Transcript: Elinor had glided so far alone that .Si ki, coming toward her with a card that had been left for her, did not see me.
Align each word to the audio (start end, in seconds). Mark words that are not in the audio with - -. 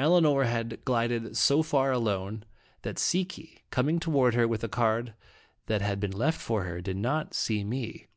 Elinor 0.00 0.42
had 0.42 0.84
glided 0.84 1.36
so 1.36 1.62
far 1.62 1.92
alone 1.92 2.44
that 2.82 2.98
.Si 2.98 3.24
ki, 3.24 3.62
coming 3.70 4.00
toward 4.00 4.34
her 4.34 4.48
with 4.48 4.64
a 4.64 4.68
card 4.68 5.14
that 5.66 5.80
had 5.80 6.00
been 6.00 6.10
left 6.10 6.40
for 6.40 6.64
her, 6.64 6.80
did 6.80 6.96
not 6.96 7.34
see 7.34 7.62
me. 7.62 8.08